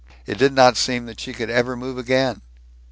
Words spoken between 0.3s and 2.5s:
did not seem that she could ever move again.